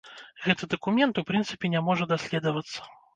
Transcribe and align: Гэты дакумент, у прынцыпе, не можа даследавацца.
Гэты 0.45 0.69
дакумент, 0.73 1.19
у 1.21 1.23
прынцыпе, 1.31 1.71
не 1.73 1.83
можа 1.91 2.09
даследавацца. 2.13 2.89